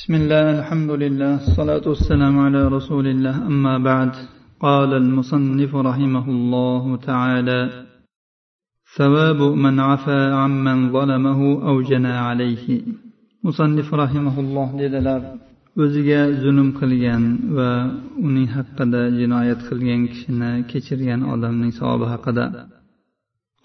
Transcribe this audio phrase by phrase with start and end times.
[0.00, 4.11] بسم الله الحمد لله الصلاة والسلام على رسول الله أما بعد
[4.65, 7.61] قال المصنف رحمه الله تعالى
[8.97, 12.81] ثواب من عفا عمن ظلمه أو جنى عليه
[13.43, 15.21] مصنف رحمه الله dedilar
[15.83, 17.23] o'ziga zulm qilgan
[17.57, 17.71] va
[18.27, 22.45] uning haqida jinoyat qilgan kishini kechirgan odamning savobi haqida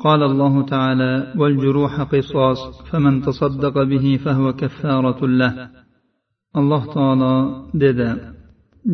[0.04, 5.54] قال الله تعالى والجروح قصاص فمن تصدق به فهو كفارة له
[6.59, 7.35] alloh taolo
[7.83, 8.09] dedi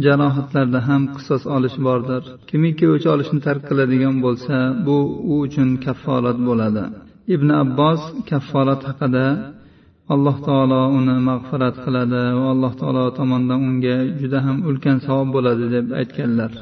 [0.04, 4.98] jarohatlarda ham qisos olish bordir kimiki o'ch olishni tark qiladigan bo'lsa bu
[5.32, 6.84] u uchun kafforat bo'ladi
[7.36, 9.26] ibn abbos kafforat haqida
[10.14, 15.66] alloh taolo uni mag'firat qiladi va alloh taolo tomonidan unga juda ham ulkan savob bo'ladi
[15.76, 16.54] deb aytganlar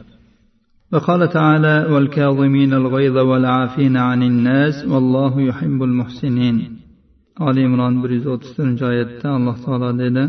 [0.94, 6.55] وقال تعالى والكاظمين الغيظ والعافين عن الناس والله يحب المحسنين
[7.48, 10.23] آل عمران 134 oyatda alloh taolo dedi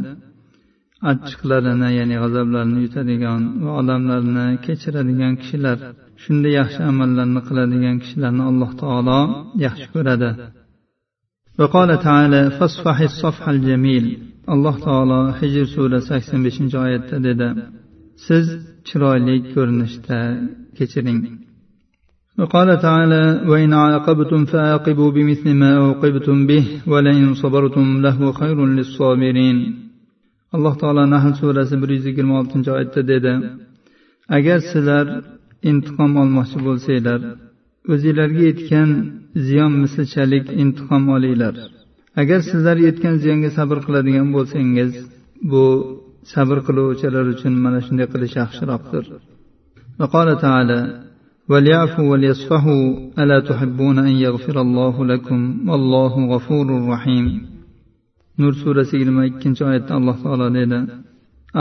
[1.10, 5.78] achchiqlarini ya'ni g'azablarini yutadigan va odamlarni kechiradigan kishilar
[6.22, 9.20] shunday yaxshi amallarni qiladigan kishilarni alloh taolo
[9.64, 10.30] yaxshi ko'radi
[11.60, 14.04] وقال تعالى فاصفح الصفح الجميل
[14.54, 17.48] alloh taolo hijr surasi sakson beshinchi oyatda dedi
[18.26, 18.46] siz
[18.88, 20.18] chiroyli ko'rinishda
[20.78, 21.20] kechiring
[22.40, 29.58] وقال تعالى وإن عاقبتم فعاقبوا بمثل ما عوقبتم به ولئن صبرتم لهو خير للصابرين
[30.54, 33.32] alloh taolo nahl surasi bir yuz yigirma oltinchi oyatda dedi
[34.36, 35.06] agar sizlar
[35.70, 37.20] intiqom olmoqchi bo'lsanglar
[37.92, 38.90] o'zinglarga yetgan
[39.46, 41.54] ziyon mislchalik intiqom olinglar
[42.20, 44.90] agar sizlar yetgan ziyonga sabr qiladigan bo'lsangiz
[45.50, 45.64] bu
[46.32, 49.06] sabr qiluvchilar uchun mana shunday qilish yaxshiroqdir
[50.00, 50.80] وقال تعالى
[51.50, 52.84] وليعفوا وليصفحوا
[53.18, 57.26] ألا تحبون أن يغفر الله لكم والله غفور رحيم
[58.40, 60.78] nur surasi yigirma ikkinchi oyatda alloh taolo dedi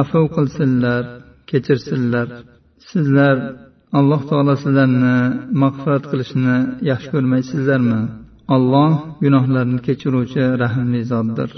[0.02, 1.04] afv qilsinlar
[1.50, 2.28] kechirsinlar
[2.90, 3.38] sizlar
[4.00, 5.18] alloh taolo sizlarni
[5.64, 6.58] mag'firat qilishni
[6.90, 8.00] yaxshi ko'rmaysizlarmi
[8.56, 8.92] olloh
[9.24, 11.52] gunohlarni kechiruvchi rahmli zotdir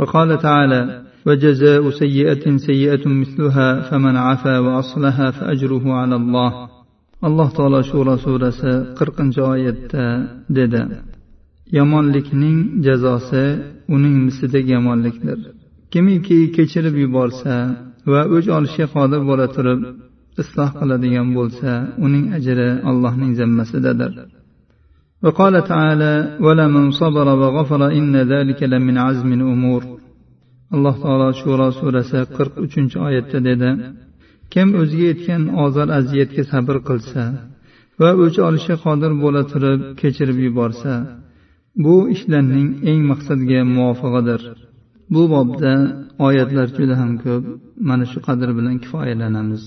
[0.00, 0.80] وقال تعالى
[1.26, 6.50] وجزاء سيئة سيئة مثلها فمن عفا وأصلها فأجره على الله
[7.26, 10.04] alloh taolo shura surasi qirqinchi oyatda
[10.56, 10.82] dedi
[11.78, 13.44] yomonlikning jazosi
[13.94, 15.38] uning mislidagi yomonlikdir
[15.92, 17.54] kimiki kechirib yuborsa
[18.12, 19.80] va o'ch olishga qodir bo'la turib
[20.42, 21.70] isloh qiladigan bo'lsa
[22.06, 24.12] uning ajri allohning zimmasidadir
[25.24, 26.12] وقال تعالى
[26.44, 29.82] ولمن صبر وغفر إن ذلك لمن عزم الأمور
[30.74, 33.70] alloh taolo shuro surasi qirq uchinchi oyatda dedi
[34.52, 37.22] kim o'ziga yetgan ozor aziyatga sabr qilsa
[38.00, 40.92] va o'ch olishga qodir bo'la turib kechirib yuborsa
[41.84, 44.42] bu ishlarning eng maqsadga muvofig'idir
[45.12, 45.72] bu bobda
[46.26, 47.44] oyatlar juda ham ko'p
[47.88, 49.64] mana shu qadr bilan kifoyalanamiz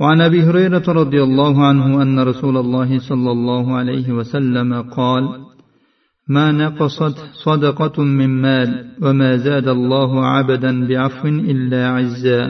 [0.00, 5.24] وعن ابي هريره رضي الله عنه ان رسول الله صلى الله عليه وسلم قال
[6.28, 8.70] ما نقصت صدقه من مال
[9.02, 12.42] وما زاد الله عبدا بعفو الا عزا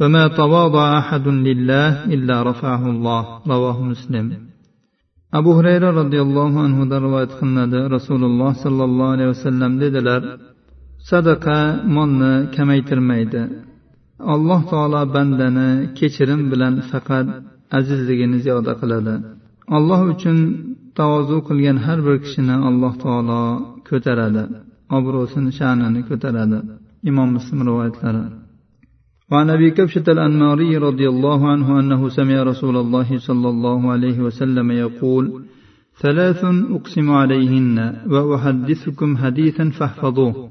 [0.00, 4.26] وما تواضع احد لله الا رفعه الله رواه مسلم
[5.37, 7.79] abu hurayra roziyallohu anhudan rivoyat qilinadi.
[7.95, 10.21] Rasululloh sollallohu alayhi vasallam dedilar
[11.11, 11.57] sadaqa
[11.95, 13.41] molni kamaytirmaydi.
[14.33, 17.27] Alloh taolo bandani kechirim bilan faqat
[17.77, 19.15] azizligini ziyoda qiladi.
[19.77, 20.37] Alloh uchun
[20.99, 23.41] tavozu qilgan har bir kishini alloh taolo
[23.89, 24.43] ko'taradi.
[24.97, 26.59] Obro'sini sha'nini ko'taradi.
[27.09, 28.23] Imom muslim rivoyatlari.
[29.31, 34.71] وعن أبي كبشة الأنماري رضي الله عنه أنه سمع رسول الله صلى الله عليه وسلم
[34.71, 35.43] يقول
[36.01, 40.49] ثلاث أقسم عليهن وأحدثكم حديثا فاحفظوه.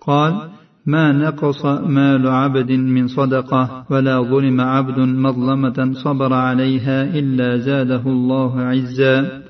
[0.00, 0.50] قال
[0.86, 8.60] ما نقص مال عبد من صدقة ولا ظلم عبد مظلمة صبر عليها إلا زاده الله
[8.60, 9.42] عزا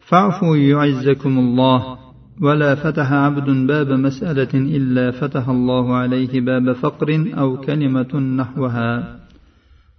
[0.00, 2.05] فاعفوا يعزكم الله
[2.41, 7.09] ولا فتح عبد باب مسألة إلا فتح الله عليه باب فقر
[7.41, 8.89] أو كلمة نحوها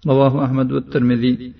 [0.07, 1.53] رواه أحمد والترمذي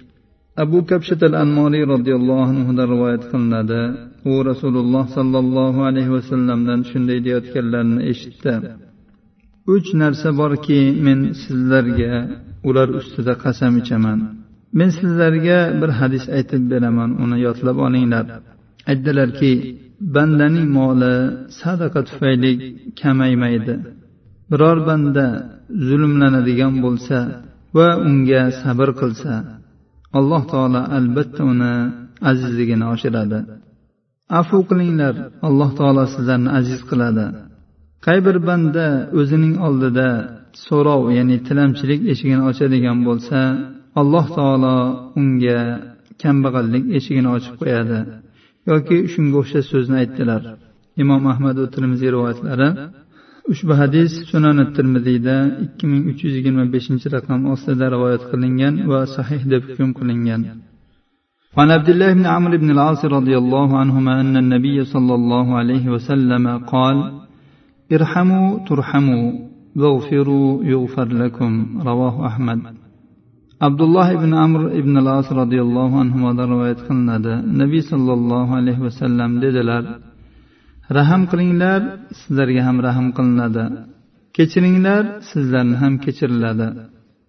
[0.59, 3.83] أبو كبشة الأنماري رضي الله عنه رواية قلندا
[4.27, 8.55] هو رسول الله صلى الله عليه وسلم لن شندي deyotganlarini eshitdi
[9.75, 12.15] uch narsa borki men sizlarga
[12.69, 14.19] ular ustida qasam ichaman
[14.79, 18.25] men sizlarga bir hadis aytib beraman uni yodlab olinglar
[18.91, 19.53] aytdilarki
[20.16, 21.16] bandaning moli
[21.60, 22.52] sadaqa tufayli
[23.00, 23.76] kamaymaydi.
[24.50, 25.26] Biror banda
[25.88, 27.18] zulmlanadigan bo'lsa
[27.78, 29.34] va unga sabr qilsa
[30.20, 31.74] alloh taolo albatta uni
[32.30, 33.40] azizligini oshiradi.
[34.40, 35.16] Afu qilinglar
[35.48, 37.26] alloh taolo sizlarni aziz qiladi.
[38.06, 38.86] Qay bir banda
[39.20, 40.10] o'zining oldida
[40.66, 43.40] so'rov ya'ni tilamchilik eshigini ochadigan bo'lsa
[44.02, 44.76] alloh taolo
[45.20, 45.60] unga
[46.22, 48.00] kambag'allik eshigini ochib qo'yadi.
[48.71, 50.43] yoki shunga o'xshash so'zni aytdilar
[51.03, 52.69] imom ahmad va termiziy rivoyatlari
[53.53, 59.01] ushbu hadis sunan termiziyda ikki ming uch yuz yigirma beshinchi raqam ostida rivoyat qilingan va
[59.17, 60.43] sahih deb hukm qilingan
[61.57, 65.85] وعن عبد الله بن عمرو بن العاص رضي الله عنهما أن النبي صلى الله عليه
[65.95, 66.97] وسلم قال
[67.97, 69.25] ارحموا ترحموا
[69.81, 71.53] واغفروا يغفر لكم
[71.89, 72.61] رواه أحمد
[73.67, 79.85] abdulloh ibn amr ibn las roziyallohu anhudan rivoyat qilinadi nabiy sollallohu alayhi vasallam dedilar
[80.99, 81.81] rahm qilinglar
[82.21, 83.65] sizlarga ham rahm qilinadi
[84.37, 86.69] kechiringlar sizlarni ham kechiriladi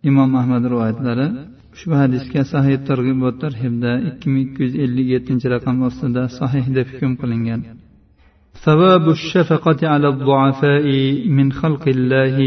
[0.10, 1.28] imom ahmad rivoyatlari
[1.76, 6.88] ushbu hadisga sahih targ'ibot tarhibda ikki ming ikki yuz ellik yettinchi raqam ostida sahih deb
[6.94, 7.62] hukm qilingan
[8.66, 10.88] ثواب الشفقة على الضعفاء
[11.38, 12.38] من خلق الله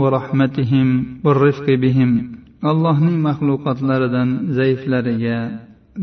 [0.00, 0.86] ورحمتهم
[1.24, 2.10] والرفق بهم
[2.70, 5.38] allohning maxluqotlaridan zaiflariga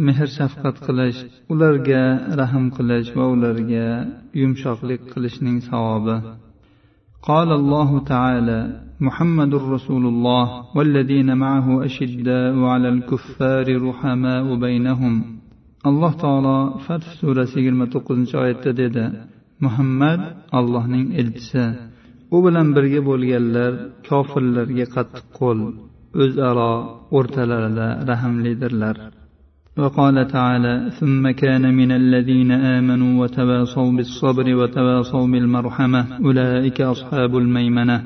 [0.05, 1.19] mehr shafqat qilish
[1.53, 2.03] ularga
[2.39, 3.87] rahm qilish va ularga
[4.41, 6.17] yumshoqlik qilishning savobi
[7.31, 8.59] قال الله تعالى
[9.07, 10.45] محمد رسول الله
[10.75, 15.13] والذين معه أشداء على الكفار رحماء بينهم
[15.89, 19.05] alloh taolo fath surasi yigirma to'qqizinchi oyatda dedi
[19.65, 20.21] muhammad
[20.57, 21.65] allohning elchisi
[22.35, 23.71] u bilan birga bo'lganlar
[24.07, 25.59] kofirlarga qattiq qo'l
[26.23, 26.71] o'zaro
[27.17, 28.97] o'rtalarida rahmlidirlar
[29.81, 37.97] وقال تعالى ثم كان من الذين آمنوا وتواصوا بالصبر وتواصوا بالمرحمة أولئك أصحاب الميمنة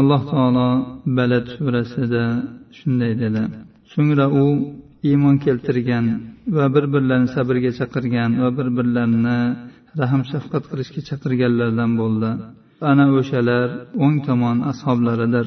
[0.00, 0.68] alloh taolo
[1.18, 2.24] balad surasida
[2.78, 3.42] shunday dedi
[3.92, 4.44] so'ngra u
[5.10, 6.06] iymon keltirgan
[6.56, 9.38] va bir birlarini sabrga chaqirgan va bir birlarini
[10.00, 12.30] rahm shafqat qilishga chaqirganlardan bo'ldi
[12.90, 13.68] ana o'shalar
[14.04, 15.46] o'ng tomon ashoblaridir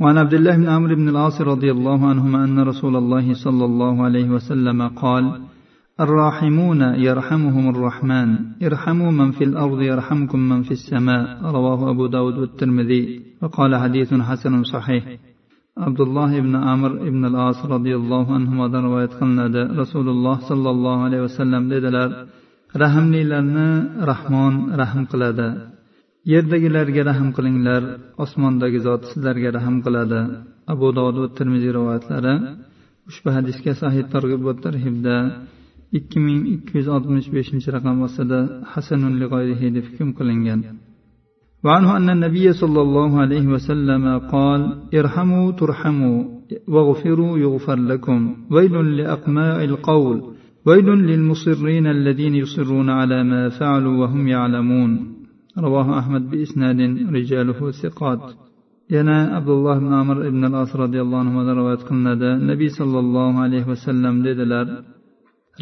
[0.00, 4.04] وعن عبد الله بن عمرو بن العاص رضي الله عنهما أن رسول الله صلى الله
[4.04, 5.40] عليه وسلم قال
[6.00, 8.28] الراحمون يرحمهم الرحمن
[8.62, 11.40] ارحموا من في الأرض يرحمكم من في السماء.
[11.42, 15.04] رواه أبو داود والترمذي وقال حديث حسن صحيح.
[15.78, 19.46] عبد الله بن عمرو بن العاص رضي الله عنهما رواية قلنا
[19.80, 22.10] رسول الله صلى الله عليه وسلم dedilar
[22.74, 23.68] rahmlilarni
[24.10, 25.75] rahmon rahm qiladi
[26.33, 27.83] yerdagilarga rahm qilinglar
[28.23, 30.21] osmondagi zot sizlarga rahm qiladi
[30.73, 32.33] abu dovud va termiziy rivoyatlari
[33.09, 35.15] ushbu hadisga sahih targ'ib va tarhibda
[35.97, 38.39] ikki ming ikki yuz oltmish beshinchi raqam ostida
[38.73, 40.61] hasanun lig'oyrihi deb hukm qilingan
[41.65, 44.61] وعنه أن النبي صلى الله عليه وسلم قال
[44.99, 46.23] ارحموا ترحموا
[46.67, 48.19] واغفروا يغفر لكم
[48.51, 50.17] ويل لأقماء القول
[50.65, 55.14] ويل للمصرين الذين يصرون على ما فعلوا وهم يعلمون
[55.65, 56.79] رواه أحمد بإسناد
[57.17, 58.23] رجاله ثقات
[58.95, 64.15] yana abdulloh ibn amir ibn al as roziyallohu anhudan rivoyat qilinadi nabiy sollallohu alayhi vasallam
[64.27, 64.67] dedilar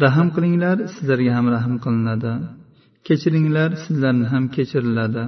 [0.04, 2.32] rahm qilinglar sizlarga ham rahm qilinadi
[3.06, 5.22] kechiringlar sizlarni ham kechiriladi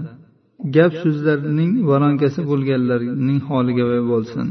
[0.76, 4.46] gap so'zlarning varonkasi bo'lganlarning holiga bo'lsin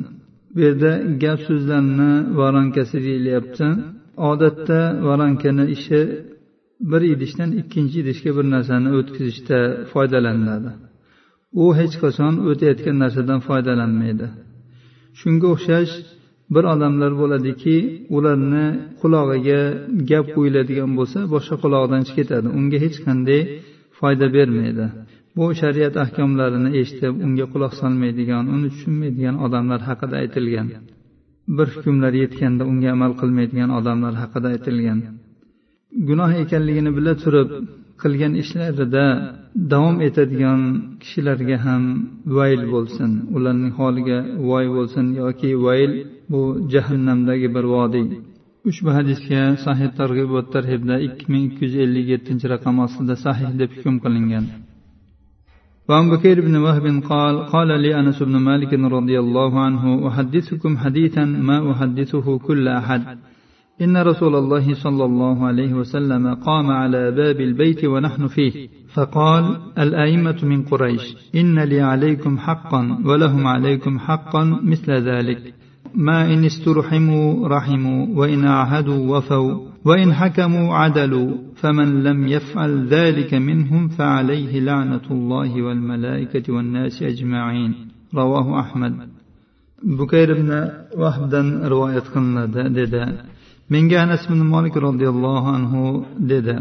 [0.54, 0.92] bu yerda
[1.24, 3.68] gap so'zlarni varonkasi deyilyapti
[4.30, 6.00] odatda voronkani ishi
[6.81, 9.59] bir idishdan ikkinchi idishga bir narsani o'tkazishda
[9.93, 10.71] foydalaniladi.
[11.63, 14.27] U hech qachon o'tayotgan narsadan foydalanmaydi.
[15.21, 15.93] Shunga o'xshash
[16.55, 17.77] bir odamlar bo'ladiki
[18.17, 18.67] ularni
[19.01, 19.61] qulog'iga
[20.11, 22.49] gap qo'yiladigan bo'lsa boshqa qulog'idan chiqib ketadi.
[22.59, 23.41] Unga hech qanday
[23.99, 24.87] foyda bermaydi.
[25.37, 30.69] Bu shariat ahkomlarini eshitib unga quloq solmaydigan uni tushunmaydigan odamlar haqida aytilgan.
[31.57, 34.99] Bir hukmlar yetganda unga amal qilmaydigan odamlar haqida aytilgan.
[36.10, 37.50] gunoh ekanligini bila turib
[38.02, 39.06] qilgan ishlarida
[39.72, 40.62] davom etadigan
[41.02, 41.84] kishilarga ham
[42.38, 45.92] vayl bo'lsin ularning holiga voy bo'lsin yoki vayl
[46.32, 46.42] bu
[46.74, 48.08] jahannamdagi bir vodiy
[48.70, 53.50] ushbu hadisga sahih targ'ib va tarhibda ikki ming ikki yuz ellik yettinchi raqam ostida sahih
[53.62, 54.48] deb hukm qilingan
[55.90, 61.26] وعن بكير بن وهب قال قال لي أنس بن مالك رضي الله عنه أحدثكم حديثا
[61.26, 63.02] ما أحدثه كل أحد
[63.83, 70.37] إن رسول الله صلى الله عليه وسلم قام على باب البيت ونحن فيه فقال الأئمة
[70.43, 75.55] من قريش إن لي عليكم حقا ولهم عليكم حقا مثل ذلك.
[75.95, 83.89] ما إن استرحموا رحموا وإن عهدوا وفوا وإن حكموا عدلوا فمن لم يفعل ذلك منهم
[83.89, 87.75] فعليه لعنة الله والملائكة والناس أجمعين.
[88.15, 89.09] رواه أحمد.
[89.85, 92.47] بكير بن وهبدا رواية قلنا
[93.73, 95.83] menga anas ibn molik roziyallohu anhu
[96.33, 96.57] dedi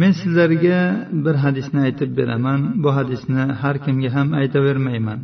[0.00, 0.78] men sizlarga
[1.24, 2.60] bir hadisni aytib beraman.
[2.82, 5.20] Bu hadisni har kimga ham aytavermayman.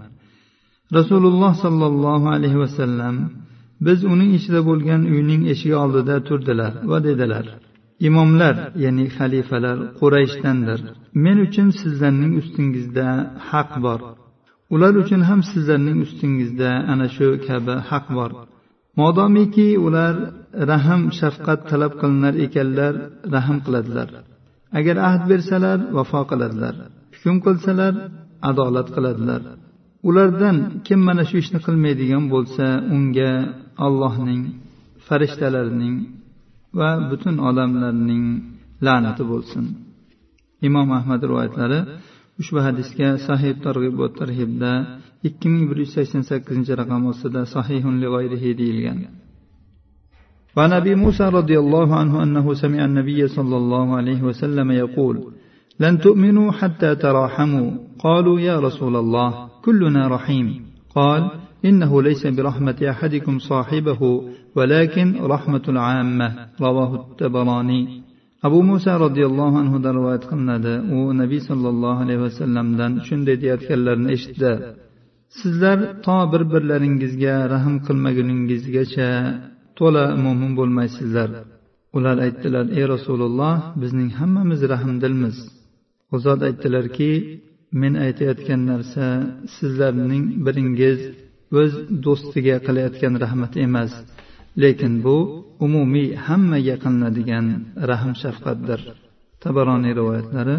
[0.99, 3.17] Rasululloh sollallohu alayhi vasallam
[3.87, 7.47] biz uning ichida bo'lgan uyning eshigi oldida turdilar va dedilar
[8.09, 10.81] imomlar ya'ni xalifalar qurayshdandir.
[11.25, 13.07] Men uchun sizlarning ustingizda
[13.51, 14.01] haq bor.
[14.75, 18.31] Ular uchun ham sizlarning ustingizda ana shu kabi haq bor.
[18.99, 20.15] Modomiki ular
[20.71, 22.95] rahm shafqat talab qilinar ekanlar
[23.35, 24.09] rahm qiladilar.
[24.79, 26.75] Agar ahd bersalar vafo qiladilar.
[27.15, 27.95] Hukm qilsalar
[28.51, 29.43] adolat qiladilar.
[30.09, 30.57] Ulardan
[30.87, 32.67] kim mana shu ishni qilmaydigan bo'lsa
[32.97, 33.33] unga
[33.87, 34.43] allohning
[35.07, 35.97] farishtalarining
[36.79, 38.25] va butun odamlarning
[38.87, 39.65] la'nati bo'lsin.
[40.69, 41.81] Imom ahmad rivoyatlari
[42.41, 44.73] ushbu hadisga sahih targ'ib va tarhibda
[45.29, 47.95] ikki ming bir yuz sakson sakkizinchi raqam ostida sahihun
[48.61, 49.01] deyilgan.
[50.57, 55.17] وعن ابي موسى رضي الله عنه انه سمع النبي صلى الله عليه وسلم يقول
[55.81, 60.67] لن تؤمنوا حتى تراحموا قالوا يا رسول الله كلنا رحيم
[60.97, 61.31] قال
[61.65, 64.23] انه ليس برحمه احدكم صاحبه
[64.57, 68.03] ولكن رحمه العامه رواه التبراني
[68.47, 70.75] abu muso roziyallohu anhudan rivoyat qilinadi.
[70.97, 74.53] U nabiy sollallohu alayhi vasallamdan shunday deyayotganlarini eshitdi.
[75.41, 79.11] Sizlar to bir birlaringizga rahm qilmaguningizgacha
[79.79, 81.31] to'la mo'min bo'lmaysizlar.
[81.97, 85.37] Ular aytdilar ey rasululloh bizning hammamiz rahmdilmiz
[86.15, 87.11] u zot aytdilarki
[87.81, 89.07] men aytayotgan narsa
[89.57, 90.99] sizlarning biringiz
[91.61, 91.73] o'z
[92.05, 93.93] do'stiga qilayotgan rahmat emas.
[94.64, 95.18] lekin bu
[95.66, 97.48] umumiy hammaga qilinadigan
[97.90, 98.80] rahm shafqatdir
[99.44, 100.58] tabaroniy rivoyatlari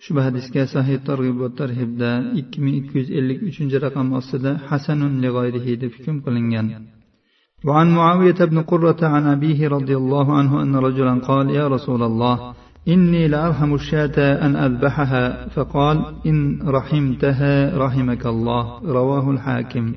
[0.00, 5.12] ushbu hadisga sahih targ'ib va tarhibda ikki ming ikki yuz ellik uchinchi raqam ostida hasanun
[5.24, 6.68] lig'oyrihi deb hukm qilingan
[7.68, 12.54] وعن معاوية بن قرة عن أبيه رضي الله عنه أن رجلا قال يا رسول الله
[12.88, 16.38] إني لأرحم الشاة أن أذبحها فقال إن
[16.76, 17.54] رحمتها
[17.84, 19.94] رحمك الله رواه الحاكم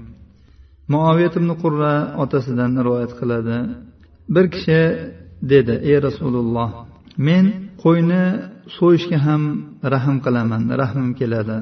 [0.92, 1.92] muoviyat ibn qurra
[2.22, 3.58] otasidan rivoyat qiladi.
[4.34, 4.80] Bir kishi
[5.52, 6.70] dedi ey rasululloh
[7.28, 7.44] men
[7.82, 8.24] qo'yni
[8.76, 9.42] so'yishga ham
[9.94, 11.58] rahm qilaman rahmim keladi.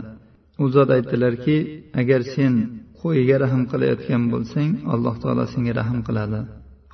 [0.62, 1.56] U zot aytdilarki
[2.00, 2.52] agar sen
[3.00, 6.40] qo'yiga rahm qilayotgan bo'lsang alloh taolo senga rahm qiladi.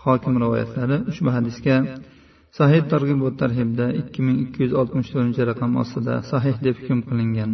[0.04, 1.76] Hokim rivoyatlari ushbu hadisga
[2.58, 7.50] sahih targ'ibot tarhibda ikki ming ikki yuz oltmish to'rtinchi raqam ostida sahih deb hukm qilingan.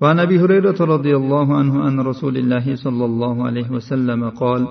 [0.00, 4.66] وعن أبي هريرة رضي الله عنه عن رسول الله صلى الله عليه وسلم قال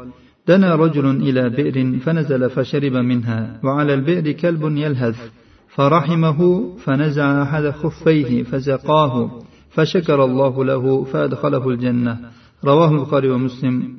[0.47, 5.31] دنا رجل إلى بئر فنزل فشرب منها وعلى البئر كلب يلهث
[5.67, 9.31] فرحمه فنزع أحد خفيه فسقاه
[9.69, 12.19] فشكر الله له فأدخله الجنة.
[12.65, 13.95] رواه البخاري ومسلم.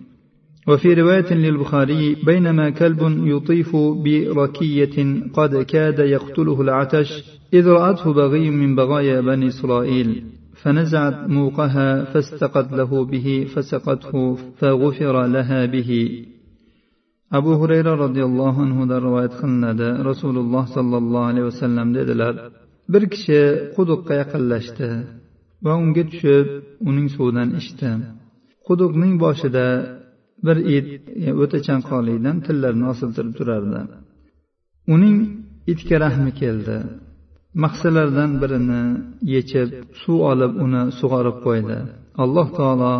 [0.68, 8.76] وفي رواية للبخاري بينما كلب يطيف بركية قد كاد يقتله العتش إذ رأته بغي من
[8.76, 10.24] بغايا بني إسرائيل.
[10.61, 15.91] فنزعت موقها فاستقت له به فسقته فغفر لها به
[17.37, 22.33] abu hurayra roziyallohu anhudan rivoyat qilinadi rasululloh sollallohu alayhi vasallam dedilar
[22.93, 23.41] bir kishi
[23.75, 24.89] quduqqa yaqinlashdi
[25.65, 26.47] va unga tushib
[26.89, 27.89] uning suvidan ichdi
[28.67, 29.65] quduqning boshida
[30.45, 30.87] bir it
[31.43, 33.81] o'ta chanqoqlikdan tillarini osiltirib turardi
[34.95, 35.17] uning
[35.71, 36.77] itga rahmi keldi
[37.62, 38.82] Mahsalardan birini
[39.34, 39.68] yechib
[40.02, 41.78] suv olib uni sug'orib qo'ydi.
[42.22, 42.94] Alloh taolo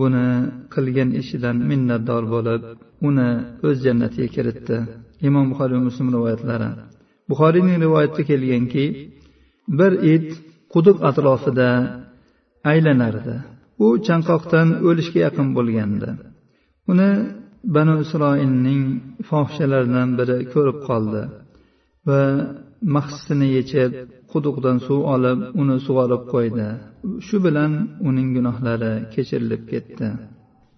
[0.00, 0.28] buni
[0.74, 2.62] qilgan ishidan minnatdor bo'lib
[3.08, 3.30] uni
[3.66, 4.76] o'z jannatiga kiritdi.
[5.28, 6.70] Imom buxoriy muslim rivoyatlari.
[7.30, 8.84] Buxoriyning rivoyatida kelganki
[9.78, 10.28] bir it
[10.72, 11.70] quduq atrofida
[12.72, 13.36] aylanardi.
[13.84, 16.08] U chanqoqdan o'lishga yaqin bo'lgandi.
[16.92, 17.10] Uni
[17.74, 18.82] banu isroilning
[19.28, 21.22] fohishalaridan biri ko'rib qoldi
[22.08, 22.20] va
[22.96, 23.90] mahsisini yechib
[24.32, 26.68] quduqdan suv olib uni sug'orib qo'ydi.
[27.26, 27.72] Shu bilan
[28.08, 30.08] uning gunohlari kechirilib ketdi.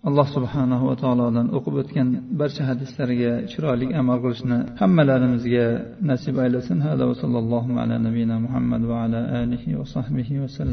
[0.08, 2.08] Alloh subhanahu va taolodan o'qib o'tgan
[2.40, 5.66] barcha hadislarga chiroyli amal qilishni hammalarimizga
[6.10, 6.78] nasib aylasin.
[6.86, 10.72] Hada va sallallohu ala nabiyina muhammad va ala alihi va sahbihi vasallam